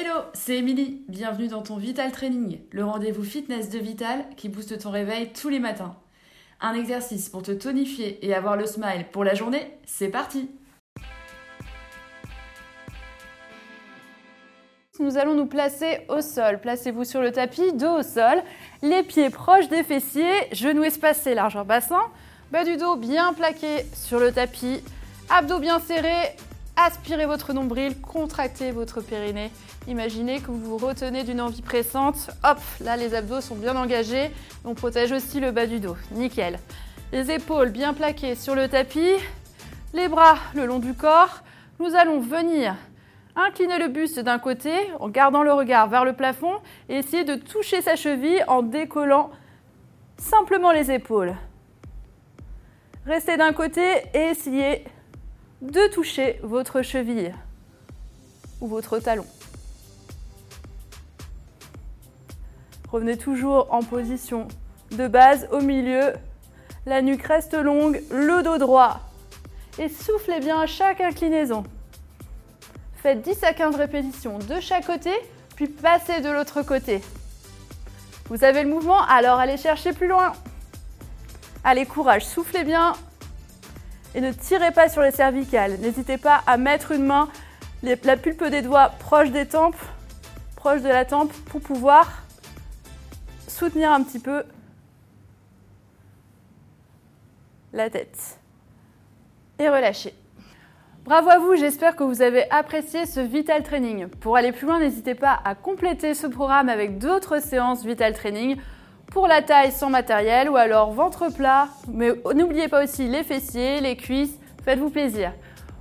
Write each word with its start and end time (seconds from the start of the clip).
Hello, 0.00 0.20
c'est 0.32 0.58
Émilie. 0.58 1.02
Bienvenue 1.08 1.48
dans 1.48 1.62
ton 1.62 1.76
Vital 1.76 2.12
Training, 2.12 2.60
le 2.70 2.84
rendez-vous 2.84 3.24
fitness 3.24 3.68
de 3.68 3.80
Vital 3.80 4.24
qui 4.36 4.48
booste 4.48 4.78
ton 4.78 4.92
réveil 4.92 5.32
tous 5.32 5.48
les 5.48 5.58
matins. 5.58 5.96
Un 6.60 6.74
exercice 6.74 7.28
pour 7.28 7.42
te 7.42 7.50
tonifier 7.50 8.24
et 8.24 8.32
avoir 8.32 8.56
le 8.56 8.64
smile 8.64 9.06
pour 9.10 9.24
la 9.24 9.34
journée, 9.34 9.76
c'est 9.86 10.06
parti 10.06 10.50
Nous 15.00 15.18
allons 15.18 15.34
nous 15.34 15.46
placer 15.46 16.06
au 16.08 16.20
sol. 16.20 16.60
Placez-vous 16.60 17.02
sur 17.02 17.20
le 17.20 17.32
tapis, 17.32 17.72
dos 17.72 17.98
au 17.98 18.02
sol, 18.04 18.40
les 18.82 19.02
pieds 19.02 19.30
proches 19.30 19.68
des 19.68 19.82
fessiers, 19.82 20.30
genoux 20.52 20.84
espacés, 20.84 21.34
largeur 21.34 21.64
bassin, 21.64 22.02
bas 22.52 22.62
du 22.62 22.76
dos 22.76 22.94
bien 22.94 23.32
plaqué 23.32 23.84
sur 23.94 24.20
le 24.20 24.30
tapis, 24.30 24.80
abdos 25.28 25.58
bien 25.58 25.80
serrés, 25.80 26.36
aspirez 26.78 27.26
votre 27.26 27.52
nombril, 27.52 28.00
contractez 28.00 28.70
votre 28.70 29.00
périnée. 29.00 29.50
Imaginez 29.88 30.40
que 30.40 30.50
vous 30.50 30.78
vous 30.78 30.86
retenez 30.86 31.24
d'une 31.24 31.40
envie 31.40 31.62
pressante. 31.62 32.30
Hop, 32.44 32.58
là 32.80 32.96
les 32.96 33.14
abdos 33.14 33.40
sont 33.40 33.56
bien 33.56 33.76
engagés. 33.76 34.30
On 34.64 34.74
protège 34.74 35.12
aussi 35.12 35.40
le 35.40 35.50
bas 35.50 35.66
du 35.66 35.80
dos. 35.80 35.96
Nickel. 36.12 36.58
Les 37.12 37.30
épaules 37.30 37.70
bien 37.70 37.94
plaquées 37.94 38.36
sur 38.36 38.54
le 38.54 38.68
tapis. 38.68 39.16
Les 39.92 40.08
bras 40.08 40.36
le 40.54 40.66
long 40.66 40.78
du 40.78 40.94
corps. 40.94 41.42
Nous 41.80 41.94
allons 41.96 42.20
venir 42.20 42.76
incliner 43.34 43.78
le 43.78 43.88
buste 43.88 44.20
d'un 44.20 44.38
côté 44.38 44.72
en 45.00 45.08
gardant 45.08 45.42
le 45.42 45.52
regard 45.52 45.88
vers 45.88 46.04
le 46.04 46.12
plafond 46.12 46.54
et 46.88 46.96
essayer 46.96 47.24
de 47.24 47.34
toucher 47.34 47.82
sa 47.82 47.96
cheville 47.96 48.44
en 48.48 48.62
décollant 48.62 49.30
simplement 50.16 50.72
les 50.72 50.90
épaules. 50.90 51.34
Restez 53.06 53.36
d'un 53.36 53.52
côté 53.52 53.82
et 54.12 54.30
essayez 54.30 54.84
de 55.62 55.92
toucher 55.92 56.38
votre 56.42 56.82
cheville 56.82 57.34
ou 58.60 58.68
votre 58.68 58.98
talon. 58.98 59.26
Revenez 62.90 63.18
toujours 63.18 63.72
en 63.72 63.82
position 63.82 64.48
de 64.92 65.08
base 65.08 65.48
au 65.52 65.60
milieu. 65.60 66.14
La 66.86 67.02
nuque 67.02 67.24
reste 67.24 67.54
longue, 67.54 68.02
le 68.10 68.42
dos 68.42 68.58
droit. 68.58 69.00
Et 69.78 69.88
soufflez 69.88 70.40
bien 70.40 70.58
à 70.60 70.66
chaque 70.66 71.00
inclinaison. 71.00 71.64
Faites 72.96 73.22
10 73.22 73.44
à 73.44 73.52
15 73.52 73.76
répétitions 73.76 74.38
de 74.38 74.58
chaque 74.60 74.86
côté, 74.86 75.12
puis 75.54 75.68
passez 75.68 76.20
de 76.20 76.30
l'autre 76.30 76.62
côté. 76.62 77.00
Vous 78.28 78.42
avez 78.42 78.62
le 78.62 78.68
mouvement, 78.68 79.02
alors 79.02 79.38
allez 79.38 79.56
chercher 79.56 79.92
plus 79.92 80.08
loin. 80.08 80.32
Allez, 81.64 81.86
courage, 81.86 82.24
soufflez 82.24 82.64
bien. 82.64 82.94
Et 84.14 84.20
ne 84.20 84.32
tirez 84.32 84.72
pas 84.72 84.88
sur 84.88 85.02
les 85.02 85.10
cervicales. 85.10 85.78
N'hésitez 85.80 86.18
pas 86.18 86.42
à 86.46 86.56
mettre 86.56 86.92
une 86.92 87.04
main, 87.04 87.28
la 87.82 88.16
pulpe 88.16 88.44
des 88.44 88.62
doigts 88.62 88.90
proche 88.98 89.30
des 89.30 89.46
tempes, 89.46 89.76
proche 90.56 90.82
de 90.82 90.88
la 90.88 91.04
tempe, 91.04 91.32
pour 91.46 91.60
pouvoir 91.60 92.22
soutenir 93.46 93.92
un 93.92 94.02
petit 94.02 94.18
peu 94.18 94.44
la 97.72 97.90
tête. 97.90 98.38
Et 99.58 99.68
relâcher. 99.68 100.14
Bravo 101.04 101.30
à 101.30 101.38
vous, 101.38 101.56
j'espère 101.56 101.96
que 101.96 102.04
vous 102.04 102.20
avez 102.22 102.50
apprécié 102.50 103.06
ce 103.06 103.20
Vital 103.20 103.62
Training. 103.62 104.08
Pour 104.08 104.36
aller 104.36 104.52
plus 104.52 104.66
loin, 104.66 104.78
n'hésitez 104.78 105.14
pas 105.14 105.40
à 105.44 105.54
compléter 105.54 106.14
ce 106.14 106.26
programme 106.26 106.68
avec 106.68 106.98
d'autres 106.98 107.40
séances 107.40 107.84
Vital 107.84 108.12
Training 108.12 108.58
pour 109.10 109.26
la 109.26 109.42
taille 109.42 109.72
sans 109.72 109.90
matériel 109.90 110.48
ou 110.50 110.56
alors 110.56 110.92
ventre 110.92 111.32
plat. 111.32 111.68
Mais 111.92 112.12
n'oubliez 112.34 112.68
pas 112.68 112.84
aussi 112.84 113.08
les 113.08 113.24
fessiers, 113.24 113.80
les 113.80 113.96
cuisses, 113.96 114.38
faites-vous 114.64 114.90
plaisir. 114.90 115.32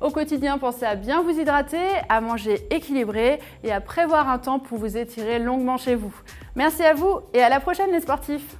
Au 0.00 0.10
quotidien, 0.10 0.56
pensez 0.56 0.86
à 0.86 0.94
bien 0.94 1.22
vous 1.22 1.38
hydrater, 1.38 1.86
à 2.08 2.20
manger 2.22 2.66
équilibré 2.70 3.38
et 3.62 3.70
à 3.70 3.80
prévoir 3.82 4.28
un 4.30 4.38
temps 4.38 4.58
pour 4.58 4.78
vous 4.78 4.96
étirer 4.96 5.38
longuement 5.38 5.76
chez 5.76 5.94
vous. 5.94 6.14
Merci 6.54 6.82
à 6.82 6.94
vous 6.94 7.20
et 7.34 7.42
à 7.42 7.50
la 7.50 7.60
prochaine 7.60 7.92
les 7.92 8.00
sportifs 8.00 8.56